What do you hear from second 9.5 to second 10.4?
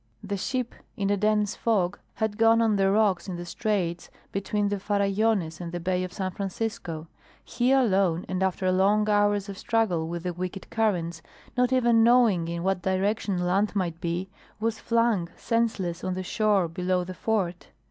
struggle with the